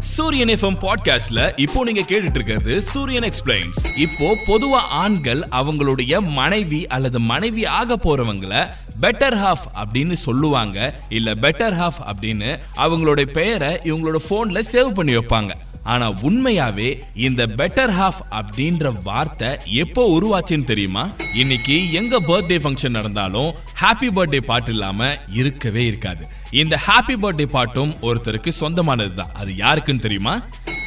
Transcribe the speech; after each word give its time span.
சூரியன் 0.00 0.48
எஃப்எம் 0.48 0.78
பாட்காஸ்ட்ல 0.80 1.60
இப்போ 1.60 1.84
நீங்க 1.84 2.00
கேட்டுட்டு 2.00 2.34
இருக்கிறது 2.34 2.80
சூரியன் 2.80 3.22
எக்ஸ்பிளைன்ஸ் 3.22 3.98
இப்போ 3.98 4.36
பொதுவா 4.46 4.80
ஆண்கள் 4.88 5.40
அவங்களுடைய 5.50 6.20
மனைவி 6.20 6.86
அல்லது 6.86 7.20
மனைவி 7.20 7.66
ஆக 7.66 7.96
போறவங்கள 7.96 8.68
பெட்டர் 9.02 9.36
ஹாஃப் 9.44 9.84
அப்படின்னு 9.84 10.12
சொல்லுவாங்க. 10.12 11.00
இல்ல 11.08 11.34
பெட்டர் 11.34 11.76
ஹாஃப் 11.80 12.12
அப்படின்னு 12.12 12.58
அவங்களுடைய 12.76 13.24
பெயரை 13.24 13.68
இவங்களோட 13.68 14.16
போன்ல 14.30 14.62
சேவ் 14.72 14.94
பண்ணி 14.94 15.16
வைப்பாங்க. 15.16 15.50
ஆனா 15.92 16.06
உண்மையாவே 16.28 16.88
இந்த 17.26 17.42
பெட்டர் 17.58 17.92
ஹாஃப் 17.98 18.20
அப்படின்ற 18.38 18.92
வார்த்தை 19.02 19.50
எப்போ 19.82 20.02
உருவாச்சுன்னு 20.16 20.64
தெரியுமா? 20.64 21.04
இன்னைக்கு 21.34 21.76
எங்க 21.92 22.20
பர்த்டே 22.28 22.58
ஃபங்க்ஷன் 22.64 22.96
நடந்தாலும் 22.98 23.50
ஹாப்பி 23.82 24.08
பர்த்டே 24.16 24.40
பாட்டு 24.50 24.72
இல்லாம 24.72 25.08
இருக்கவே 25.40 25.84
இருக்காது. 25.86 26.24
இந்த 26.50 26.74
ஹாப்பி 26.86 27.16
பர்த்டே 27.22 27.46
பாட்டும் 27.56 27.92
ஒருத்தருக்கு 28.02 28.48
சொந்தமானது 28.62 29.14
தான் 29.14 29.34
அது 29.34 29.52
யாருக்குன்னு 29.64 30.06
தெரியுமா? 30.06 30.34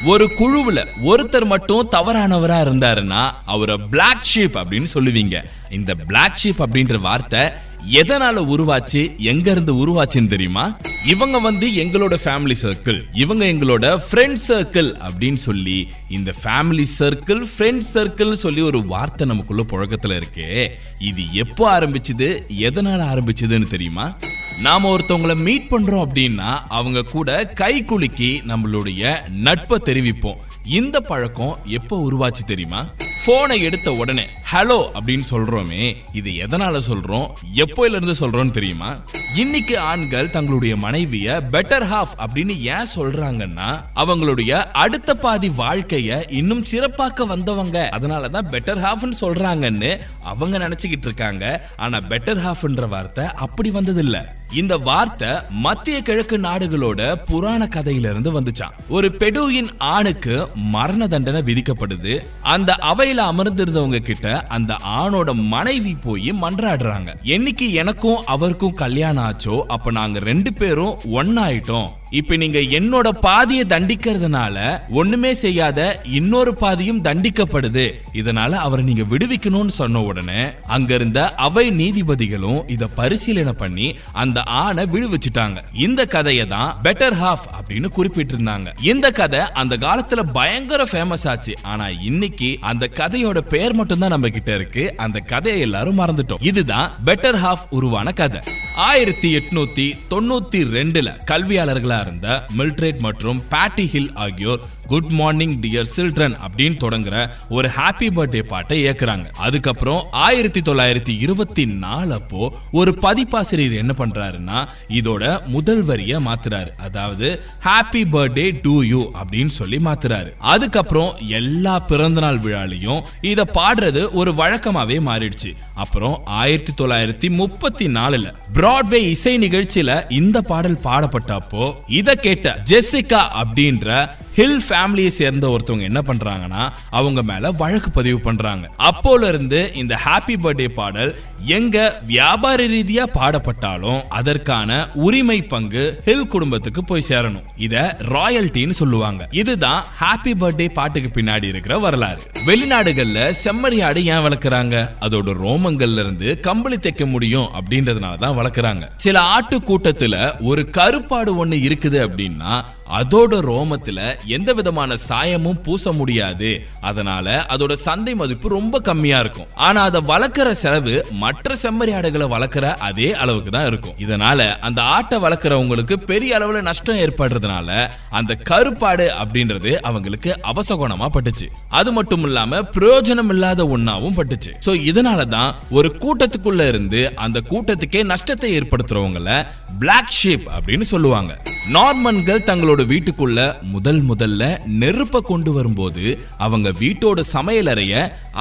ஒரு 0.05 0.25
குழுவுல 0.39 0.79
ஒருத்தர் 1.09 1.45
மட்டும் 1.45 1.89
தவறானவரா 1.91 2.59
இருந்தாருன்னா 2.65 3.23
அவரை 3.45 3.77
பிளாக் 3.93 4.25
ஷீப் 4.31 4.55
அப்படின்னு 4.61 4.89
சொல்லுவீங்க. 4.93 5.35
இந்த 5.69 5.91
பிளாக் 5.95 6.39
ஷீப் 6.43 6.61
அப்படின்ற 6.65 6.95
வார்த்தை 6.99 7.43
எதனால 7.89 8.41
உருவாச்சு? 8.45 9.17
எங்க 9.17 9.51
இருந்து 9.51 9.73
உருவாச்சுன்னு 9.73 10.27
தெரியுமா? 10.27 10.77
இவங்க 11.07 11.39
வந்து 11.39 11.69
எங்களோட 11.69 12.15
ஃபேமிலி 12.23 12.55
சர்க்கிள் 12.61 13.03
இவங்க 13.13 13.45
எங்களோட 13.45 13.99
ஃப்ரெண்ட் 14.11 14.37
சர்க்கிள் 14.47 15.01
அப்படின்னு 15.07 15.33
சொல்லி 15.33 15.87
இந்த 16.09 16.33
ஃபேமிலி 16.43 16.85
சர்க்கிள் 16.99 17.45
ஃப்ரெண்ட் 17.57 17.81
சர்க்கிள் 17.93 18.31
சொல்லி 18.31 18.61
ஒரு 18.61 18.85
வார்த்தை 18.85 19.27
நமக்குள்ள 19.27 19.63
புழக்கத்துல 19.63 20.21
இருக்கே. 20.21 20.69
இது 20.99 21.33
எப்போ 21.33 21.79
ஆரம்பிச்சது? 21.79 22.41
எதனால 22.59 23.03
ஆரம்பிச்சதுன்னு 23.13 23.67
தெரியுமா? 23.67 24.17
நாம 24.61 24.97
ஒருத்தவங்கள 24.97 25.35
மீட் 25.35 25.67
பண்றோம் 25.69 26.07
அப்படின்னா 26.07 26.59
அவங்க 26.67 27.01
கூட 27.01 27.45
கை 27.45 27.85
குலுக்கி 27.85 28.41
நம்மளுடைய 28.47 29.31
நட்பை 29.31 29.81
தெரிவிப்போம். 29.85 30.37
இந்த 30.65 31.01
பழக்கம் 31.01 31.57
எப்போ 31.65 32.11
உருவாச்சு 32.11 32.43
தெரியுமா? 32.45 32.89
போனை 33.25 33.61
எடுத்த 33.61 33.91
உடனே. 33.91 34.27
ஹலோ 34.53 34.85
அப்படின்னு 34.93 35.21
சொல்றோமே 35.31 35.95
இது 36.13 36.31
எதனால 36.31 36.81
சொல்றோம்? 36.87 37.27
எப்போல 37.53 38.01
இருந்து 38.01 38.15
சொல்றோம்னு 38.19 38.51
தெரியுமா? 38.51 39.03
இன்னைக்கு 39.37 39.79
ஆண்கள் 39.79 40.29
தங்களுடைய 40.29 40.75
மனைவிய 40.75 41.41
பெட்டர் 41.51 41.85
ஹாஃப் 41.91 42.25
அப்படின்னு 42.25 42.59
ஏன் 42.59 42.85
சொல்றாங்கன்னா 42.95 43.79
அவங்களுடைய 43.95 44.63
அடுத்த 44.63 45.15
பாதி 45.15 45.49
வாழ்க்கைய 45.49 46.31
இன்னும் 46.31 46.63
சிறப்பாக்க 46.71 47.27
வந்தவங்க. 47.27 47.89
அதனாலதான் 47.99 48.49
பெட்டர் 48.49 48.81
ஹாஃப்னு 48.81 49.11
சொல்றாங்கன்னு 49.21 49.99
அவங்க 50.23 50.57
நினைச்சுக்கிட்டு 50.57 51.07
இருக்காங்க. 51.09 51.69
ஆனா 51.75 51.97
பெட்டர் 51.97 52.51
ஹாஃப்ன்ற 52.51 52.87
வார்த்தை 52.87 53.25
அப்படி 53.25 53.69
வந்ததில்ல. 53.69 54.25
இந்த 54.53 54.77
வார்த்தை 54.77 55.27
மத்திய 55.49 56.01
கிழக்கு 56.01 56.37
நாடுகளோட 56.37 57.15
புராண 57.25 57.69
கதையில 57.75 58.09
இருந்து 58.09 58.41
வந்துச்சான் 58.41 58.71
ஒரு 58.89 59.09
பெடுவின் 59.09 59.69
ஆணுக்கு 59.77 60.47
மரண 60.55 61.07
தண்டனை 61.07 61.41
விதிக்கப்படுது. 61.41 62.23
அந்த 62.41 62.77
அவையில 62.81 63.19
அமர்ந்திருந்தவங்க 63.31 63.97
கிட்ட 63.97 64.40
அந்த 64.47 64.77
ஆணோட 64.87 65.33
மனைவி 65.33 65.95
போய் 65.95 66.31
மன்றாடுறாங்க. 66.31 67.13
என்னைக்கு 67.23 67.71
எனக்கும் 67.71 68.25
அவருக்கும் 68.25 68.73
கல்யாணம் 68.73 69.31
ஆச்சோ 69.31 69.61
அப்ப 69.67 69.91
நாங்க 69.91 70.19
ரெண்டு 70.19 70.53
பேரும் 70.53 70.99
ஒன்னாயிட்டோம் 71.13 71.99
இப்ப 72.11 72.35
நீங்க 72.35 72.59
என்னோட 72.59 73.09
பாதியை 73.09 73.65
தண்டிக்கிறதுனால 73.65 74.81
ஒண்ணுமே 74.89 75.33
செய்யாத 75.33 76.01
இன்னொரு 76.03 76.53
பாதியும் 76.53 77.03
தண்டிக்கப்படுது. 77.03 77.93
இதனால 78.13 78.49
அவரை 78.49 78.85
நீங்க 78.85 79.03
விடுவிக்கணும்னு 79.11 79.67
சொன்ன 79.67 80.01
உடனே 80.01 80.51
அங்க 80.61 80.93
இருந்த 80.93 81.35
அவை 81.35 81.69
நீதிபதிகளும் 81.69 82.63
இத 82.67 82.87
பரிசீலனை 82.87 83.53
பண்ணி 83.53 83.97
அந்த 84.11 84.43
ஆணை 84.43 84.83
விடுவிச்சிட்டாங்க. 84.83 85.57
இந்த 85.73 86.05
கதையை 86.05 86.47
தான் 86.47 86.79
பெட்டர் 86.83 87.15
ஹாஃப் 87.21 87.47
அப்படின்னு 87.59 87.89
குறிப்பிட்டிருந்தாங்க. 87.97 88.67
இந்த 88.81 89.11
கதை 89.11 89.39
அந்த 89.39 89.77
காலத்துல 89.77 90.19
பயங்கர 90.33 90.83
ஃபேமஸ் 90.83 91.27
ஆச்சு. 91.27 91.53
ஆனா 91.61 91.87
இன்னைக்கு 91.87 92.57
அந்த 92.61 92.89
கதையோட 92.93 93.37
பெயர் 93.37 93.73
மட்டும் 93.73 93.99
தான் 93.99 94.09
நம்ம 94.09 94.27
கிட்ட 94.27 94.55
இருக்கு. 94.55 94.93
அந்த 94.97 95.19
கதையை 95.19 95.61
எல்லாரும் 95.61 95.99
மறந்துட்டோம். 95.99 96.41
இதுதான் 96.41 96.93
பெட்டர் 97.05 97.39
ஹாஃப் 97.45 97.65
உருவான 97.69 98.11
கதை. 98.11 98.41
ஆயிரத்தி 98.75 99.35
எட்நூத்தி 99.35 99.93
தொண்ணூத்தி 100.09 100.59
ரெண்டுல 100.75 101.19
கல்வியாளர்களா 101.31 101.99
இருந்த 102.01 102.45
மில்ட்ரேட் 102.57 102.99
மற்றும் 102.99 103.41
பேட்டி 103.49 103.85
ஹில் 103.93 104.11
ஆகியோர் 104.15 104.61
குட் 104.87 105.11
மார்னிங் 105.19 105.55
டியர் 105.61 105.91
சில்ட்ரன் 105.95 106.37
அப்படின்னு 106.45 106.77
தொடங்குற 106.85 107.29
ஒரு 107.49 107.69
ஹாப்பி 107.77 108.09
பர்த்டே 108.15 108.43
பாட்டை 108.43 108.77
இயக்குறாங்க 108.85 109.27
அதுக்கப்புறம் 109.37 110.01
ஆயிரத்தி 110.11 110.59
தொள்ளாயிரத்தி 110.59 111.13
இருபத்தி 111.19 111.65
நாலு 111.65 112.13
அப்போ 112.13 112.53
ஒரு 112.71 112.91
பதிப்பாசிரியர் 113.01 113.79
என்ன 113.83 113.93
பண்றாருன்னா 113.97 114.59
இதோட 114.89 115.45
முதல் 115.45 115.83
வரிய 115.83 116.19
மாத்துறாரு. 116.19 116.71
அதாவது 116.77 117.27
ஹாப்பி 117.63 118.01
பர்த்டே 118.13 118.59
டு 118.61 118.81
யூ 118.81 119.11
அப்படின்னு 119.21 119.53
சொல்லி 119.59 119.77
மாத்துறாரு. 119.77 120.29
அதுக்கப்புறம் 120.53 121.15
எல்லா 121.39 121.79
பிறந்தநாள் 121.79 122.39
விழாலையும் 122.39 123.01
இத 123.21 123.45
பாடுறது 123.53 124.11
ஒரு 124.11 124.31
வழக்கமாவே 124.31 124.97
மாறிடுச்சு. 125.07 125.51
அப்புறம் 125.73 126.21
ஆயிரத்தி 126.25 126.73
தொள்ளாயிரத்தி 126.83 127.29
முப்பத்தி 127.29 127.87
நாலுல 127.87 128.33
பிராட்வே 128.53 128.99
இசை 129.13 129.37
நிகழ்ச்சியில 129.37 130.11
இந்த 130.11 130.41
பாடல் 130.41 130.79
பாடப்பட்டப்போ 130.83 131.65
இத 131.91 132.09
கேட்ட 132.15 132.47
ஜெசிகா 132.63 133.21
அப்படின்ற 133.41 133.87
ஹில் 134.35 134.61
ஃபேமிலியை 134.69 135.07
சேர்ந்த 135.07 135.47
ஒருத்தவங்க 135.47 135.81
என்ன 135.81 136.01
பண்றாங்கன்னா 136.01 136.69
அவங்க 136.89 137.21
மேல 137.21 137.51
வழக்கு 137.51 137.91
பதிவு 137.91 138.19
பண்றாங்க. 138.19 138.69
அப்போல 138.77 139.27
இருந்து 139.27 139.71
இந்த 139.73 139.99
ஹாப்பி 140.05 140.35
பர்த்டே 140.43 140.67
பாடல் 140.67 141.15
எங்க 141.45 142.01
வியாபார 142.05 142.65
ரீதியா 142.65 143.03
பாடப்பட்டாலும் 143.13 144.01
அதற்கான 144.07 144.87
உரிமை 144.93 145.41
பங்கு 145.41 146.01
ஹில் 146.05 146.27
குடும்பத்துக்கு 146.27 146.83
போய் 146.83 147.05
சேரணும். 147.07 147.43
இத 147.57 147.97
ராயல்ட்டின்னு 148.09 148.69
சொல்லுவாங்க. 148.69 149.27
இதுதான் 149.31 149.85
ஹாப்பி 150.01 150.33
பர்த்டே 150.39 150.73
பாட்டுக்கு 150.73 151.21
பின்னாடி 151.21 151.43
இருக்கிற 151.43 151.79
வரலாறு. 151.79 152.21
வெளிநாடுகள்ல 152.45 153.33
செம்மறியாடு 153.43 154.03
ஏன் 154.03 154.23
வளர்க்குறாங்க? 154.25 154.89
அதோட 155.01 155.35
ரோமங்கள்ல 155.45 155.99
இருந்து 155.99 156.39
கம்பளி 156.39 156.75
தைக்க 156.75 157.05
முடியும் 157.05 157.49
அப்படின்றதுனால 157.59 158.15
தான் 158.15 158.37
வளர்க்குறாங்க. 158.37 158.83
சில 158.95 159.19
ஆட்டு 159.19 159.57
கூட்டத்துல 159.57 160.41
ஒரு 160.41 160.69
கருப்பாடு 160.69 161.45
ஒண்ணு 161.45 161.59
இருக்குது 161.69 161.99
அப்படின்னா 162.07 162.63
அதோட 162.99 163.33
ரோமத்துல 163.49 163.99
எந்த 164.25 164.53
விதமான 164.53 164.97
சாயமும் 165.09 165.61
பூச 165.63 165.91
முடியாது. 165.91 166.49
அதனால 166.81 167.45
அதோட 167.49 167.73
சந்தை 167.73 168.15
மதிப்பு 168.15 168.49
ரொம்ப 168.49 168.79
கம்மியா 168.79 169.19
இருக்கும். 169.19 169.47
ஆனா 169.55 169.83
அதை 169.83 170.01
வளர்க்குற 170.01 170.51
செலவு 170.51 171.05
மற்ற 171.11 171.55
செம்மறி 171.63 171.95
ஆடுகளை 171.95 172.27
வளர்க்குற 172.27 172.75
அதே 172.89 173.13
அளவுக்கு 173.13 173.51
தான் 173.51 173.67
இருக்கும். 173.67 173.95
இதனால 173.97 174.59
அந்த 174.59 174.81
ஆட்டை 174.81 175.19
வளர்க்குறவங்களுக்கு 175.19 175.97
பெரிய 176.05 176.37
அளவுல 176.39 176.61
நஷ்டம் 176.61 176.95
ஏற்படுறதுனால 176.95 177.89
அந்த 178.09 178.37
கருப்பாடு 178.49 179.07
அப்படின்றது 179.21 179.71
அவங்களுக்கு 179.81 180.39
அபசகுணமா 180.51 181.07
பட்டுச்சு. 181.15 181.47
அது 181.69 181.91
மட்டும் 181.91 182.23
இல்லாம 182.23 182.59
பிரயோஜனம் 182.59 183.29
இல்லாத 183.29 183.67
ஒண்ணாவும் 183.67 184.17
பட்டுச்சு. 184.17 184.51
சோ 184.65 184.73
இதனால 184.91 185.27
தான் 185.27 185.55
ஒரு 185.69 185.95
கூட்டத்துக்குள்ள 186.03 186.67
இருந்து 186.67 187.15
அந்த 187.15 187.41
கூட்டத்துக்கே 187.49 188.03
நஷ்டத்தை 188.03 188.59
ஏற்படுத்துறவங்கள 188.59 189.47
பிளாக் 189.79 190.13
ஷீப் 190.23 190.47
அப்படின்னு 190.55 190.81
சொல்லுவாங்க. 190.81 191.41
நார்மன்கள் 191.73 192.45
தங்களோட 192.49 192.81
வீட்டுக்குள்ள 192.91 193.61
முதல் 193.61 194.01
முதல்ல 194.11 194.43
நெருப்ப 194.81 195.21
கொண்டு 195.21 195.53
வரும்போது 195.53 196.05
அவங்க 196.37 196.69
வீட்டோட 196.79 197.19
சமையலறைய 197.33 197.93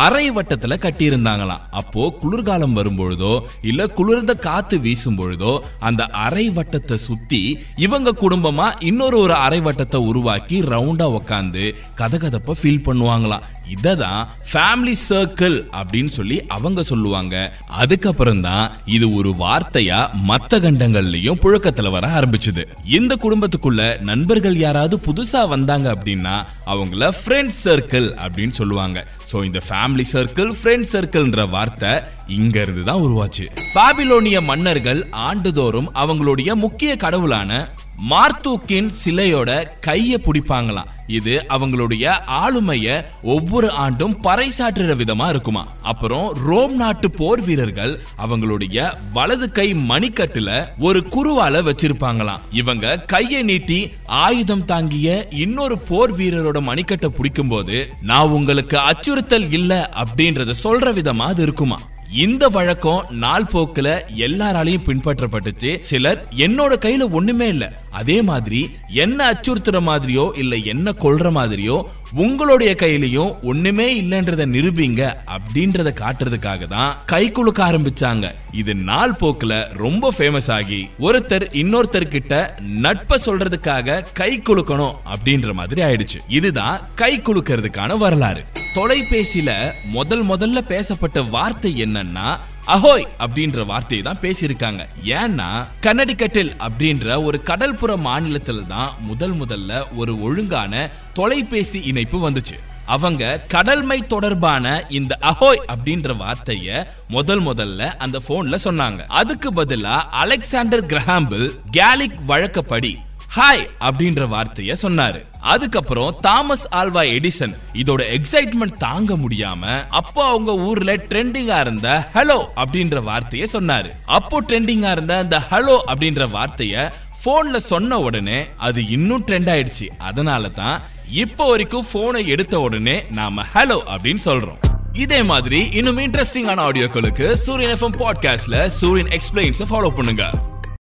அரை 0.04 0.26
வட்டத்துல 0.30 0.78
கட்டியிருந்தாங்களாம். 0.84 1.64
அப்போ 1.70 2.02
குளிர்காலம் 2.18 2.76
வரும்பொழுதோ 2.76 3.32
இல்ல 3.62 3.86
குளிர்ந்த 3.86 4.34
காத்து 4.34 4.78
வீசும் 4.78 5.18
பொழுதோ 5.18 5.52
அந்த 5.78 6.02
அரை 6.26 6.46
வட்டத்தை 6.50 6.96
சுத்தி 7.08 7.42
இவங்க 7.76 8.14
குடும்பமா 8.20 8.66
இன்னொரு 8.80 9.18
ஒரு 9.18 9.34
அரை 9.46 9.60
வட்டத்தை 9.60 10.00
உருவாக்கி 10.10 10.58
ரவுண்டா 10.72 11.08
உக்காந்து 11.18 11.64
கதகதப்ப 11.96 12.54
ஃபீல் 12.60 12.86
பண்ணுவாங்களாம். 12.88 13.46
இதை 13.76 13.92
தான் 14.02 14.20
ஃபேமிலி 14.50 14.94
சர்க்கிள் 15.08 15.56
அப்படின்னு 15.80 16.12
சொல்லி 16.18 16.36
அவங்க 16.56 16.82
சொல்லுவாங்க. 16.90 17.34
அதுக்கப்புறம் 17.82 18.42
தான் 18.48 18.66
இது 18.96 19.06
ஒரு 19.18 19.30
வார்த்தையா 19.42 20.00
மத்த 20.30 20.60
கண்டங்கள்லயும் 20.66 21.40
புழக்கத்துல 21.44 21.90
வர 21.96 22.06
ஆரம்பிச்சது. 22.18 22.64
இந்த 22.98 23.12
குடும்பத்துக்குள்ள 23.24 23.82
நண்பர்கள் 24.10 24.56
யாராவது 24.66 24.98
புதுசா 25.06 25.42
வந்தாங்க 25.54 25.88
அப்படின்னா 25.94 26.36
அவங்கள 26.74 27.10
ஃப்ரெண்ட் 27.20 27.54
சர்க்கிள் 27.64 28.08
அப்படின்னு 28.24 28.56
சொல்லுவாங்க. 28.60 28.98
சோ 29.32 29.38
இந்த 29.48 29.60
ஃபேமிலி 29.68 30.06
சர்க்கிள் 30.14 30.52
ஃப்ரெண்ட் 30.60 30.88
சர்க்கிள்ன்ற 30.94 31.42
வார்த்தை 31.56 31.92
இங்க 32.38 32.56
இருந்து 32.64 32.84
தான் 32.90 33.04
உருவாச்சு. 33.06 33.44
பாபிலோனிய 33.76 34.38
மன்னர்கள் 34.50 35.02
ஆண்டுதோறும் 35.28 35.92
அவங்களுடைய 36.02 36.50
முக்கிய 36.64 36.90
கடவுளான 37.04 37.60
மார்த்தூக்கின் 38.08 38.90
சிலையோட 39.04 39.66
கையை 39.80 40.22
பிடிப்பாங்களாம். 40.24 40.90
இது 41.06 41.44
அவங்களுடைய 41.48 42.12
ஆளுமைய 42.26 43.04
ஒவ்வொரு 43.22 43.70
ஆண்டும் 43.70 44.20
பறைசாற்றுற 44.20 44.94
விதமா 44.94 45.28
இருக்குமா. 45.28 45.66
அப்புறம் 45.82 46.32
ரோம் 46.32 46.74
நாட்டு 46.74 47.10
போர் 47.10 47.40
வீரர்கள் 47.40 48.00
அவங்களுடைய 48.18 48.94
வலது 49.12 49.52
கை 49.52 49.74
மணிக்கட்டுல 49.74 50.68
ஒரு 50.78 51.00
குருவால 51.00 51.70
வச்சிருப்பாங்களாம். 51.70 52.40
இவங்க 52.50 52.96
கையை 52.96 53.42
நீட்டி 53.42 53.92
ஆயுதம் 54.06 54.64
தாங்கிய 54.64 55.28
இன்னொரு 55.30 55.78
போர் 55.78 56.16
வீரரோட 56.16 56.62
மணிக்கட்டை 56.62 57.10
பிடிக்கும் 57.16 57.48
போது 57.48 57.88
நான் 58.02 58.28
உங்களுக்கு 58.28 58.78
அச்சுறுத்தல் 58.78 59.52
இல்ல 59.52 59.90
அப்படின்றத 59.94 60.54
சொல்ற 60.64 60.92
விதமா 60.92 61.26
அது 61.26 61.42
இருக்குமா. 61.42 61.78
இந்த 62.12 62.48
வழக்கம் 62.48 63.06
நாள் 63.10 63.46
போக்குல 63.52 64.00
எல்லாராலையும் 64.14 64.84
பின்பற்றப்பட்டுச்சு. 64.86 65.80
சிலர் 65.80 66.28
என்னோட 66.36 66.72
கையில 66.80 67.10
ஒண்ணுமே 67.10 67.48
இல்ல. 67.48 67.80
அதே 67.90 68.22
மாதிரி 68.22 68.70
என்ன 68.88 69.32
அச்சுறுத்துற 69.32 69.80
மாதிரியோ 69.80 70.38
இல்ல 70.38 70.56
என்ன 70.56 70.90
கொள்ற 70.90 71.30
மாதிரியோ 71.30 71.82
உங்களுடைய 72.12 72.76
கையிலயும் 72.78 73.40
ஒண்ணுமே 73.42 74.02
இல்லைன்றத 74.02 74.46
நிரூபிங்க 74.46 75.14
அப்படின்றத 75.26 75.92
காட்டுறதுக்காக 76.00 76.66
தான் 76.66 76.98
கை 77.06 77.30
குலுக்க 77.30 77.58
ஆரம்பிச்சாங்க. 77.58 78.30
இது 78.52 78.74
நாள் 78.74 79.14
போக்குல 79.20 79.72
ரொம்ப 79.72 80.12
ஃபேமஸ் 80.18 80.50
ஆகி 80.50 80.88
ஒருத்தர் 81.00 81.46
இன்னொருத்தர் 81.52 82.08
கிட்ட 82.08 82.56
நட்பை 82.60 83.20
சொல்றதுக்காக 83.26 84.06
கை 84.12 84.42
குலுக்கணும் 84.44 84.94
அப்படின்ற 85.14 85.52
மாதிரி 85.52 85.82
ஆயிடுச்சு. 85.82 86.20
இதுதான் 86.28 86.80
கை 86.94 87.20
குலுக்கிறதுக்கான 87.20 87.98
வரலாறு. 87.98 88.44
தொலைபேசியில 88.76 89.50
முதல் 89.84 90.22
முதல்ல 90.24 90.58
பேசப்பட்ட 90.60 91.22
வார்த்தை 91.22 91.70
என்னன்னா 91.84 92.26
அஹோய் 92.74 93.06
அப்படின்ற 93.24 93.66
வார்த்தையை 93.66 94.02
தான் 94.06 94.20
பேசியிருக்காங்க. 94.22 94.82
ஏன்னா 95.18 95.48
கன்னடிக்கட்டில் 95.86 96.52
அப்படின்ற 96.66 97.24
ஒரு 97.24 97.40
கடல்புற 97.44 97.96
மாநிலத்தில் 97.96 98.66
தான் 98.66 98.92
முதல் 99.00 99.34
முதல்ல 99.34 99.96
ஒரு 99.96 100.14
ஒழுங்கான 100.22 100.90
தொலைபேசி 101.12 101.80
இணைப்பு 101.82 102.30
வந்துச்சு. 102.30 102.58
அவங்க 102.86 103.24
கடல்மை 103.52 104.06
தொடர்பான 104.06 104.84
இந்த 104.88 105.18
அஹோய் 105.22 105.62
அப்படின்ற 105.72 106.16
வார்த்தைய 106.22 106.86
முதல் 107.08 107.42
முதல்ல 107.42 107.92
அந்த 107.96 108.20
போன்ல 108.28 108.56
சொன்னாங்க. 108.64 109.00
அதுக்கு 109.06 109.50
பதிலா 109.52 109.98
அலெக்சாண்டர் 110.22 110.86
கிரஹாம்பிள் 110.86 111.46
கேலிக் 111.70 112.20
வழக்கப்படி 112.26 112.98
ஹாய் 113.36 113.64
அப்படின்ற 113.80 114.22
வார்த்தைய 114.28 114.74
சொன்னாரு. 114.82 115.24
அதுக்கப்புறம் 115.40 116.16
தாமஸ் 116.20 116.68
ஆல்வா 116.68 117.02
எடிசன் 117.16 117.54
இதோட 117.72 118.16
எக்ஸைட்மெண்ட் 118.16 118.74
தாங்க 118.78 119.16
முடியாம 119.16 119.86
அப்போ 119.88 120.24
அவங்க 120.24 120.54
ஊர்ல 120.54 120.96
ட்ரெண்டிங்கா 120.96 121.60
இருந்த 121.60 122.10
ஹலோ 122.14 122.44
அப்படின்ற 122.56 123.02
வார்த்தைய 123.10 123.46
சொன்னாரு. 123.52 123.90
அப்போ 124.04 124.42
ட்ரெண்டிங்கா 124.42 124.90
இருந்த 124.90 125.18
அந்த 125.18 125.42
ஹலோ 125.50 125.78
அப்படின்ற 125.86 126.28
வார்த்தைய 126.32 126.90
போன்ல 127.24 127.56
சொன்ன 127.56 128.00
உடனே 128.00 128.46
அது 128.56 128.88
இன்னும் 128.88 129.24
ட்ரெண்ட் 129.26 129.50
ஆயிடுச்சு. 129.54 129.88
அதனால 129.98 130.48
தான் 130.48 130.80
இப்போ 131.10 131.50
வரைக்கும் 131.50 131.86
போனை 131.92 132.28
எடுத்த 132.28 132.60
உடனே 132.60 133.04
நாம 133.10 133.44
ஹலோ 133.54 133.80
அப்படின்னு 133.86 134.18
சொல்றோம். 134.24 134.60
இதே 134.92 135.22
மாதிரி 135.22 135.68
இன்னும் 135.72 135.98
இன்ட்ரெஸ்டிங்கான 135.98 136.64
ஆடியோக்களுக்கு 136.68 137.32
சூரியன் 137.32 137.78
எஃப்எம் 137.78 138.00
பாட்காஸ்ட்ல 138.04 138.66
சூரியன் 138.66 139.12
எக்ஸ்பிளைன்ஸ் 139.18 139.62
ஃபாலோ 139.70 139.90
பண்ணுங்க. 139.96 140.32